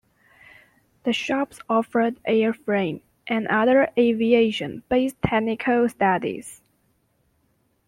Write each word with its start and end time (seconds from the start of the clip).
The 1.03 1.13
shops 1.13 1.59
offered 1.69 2.19
Airframe, 2.23 3.01
and 3.27 3.45
other 3.49 3.89
aviation 3.99 4.81
based 4.89 5.21
technical 5.21 5.87
studies. 5.89 6.63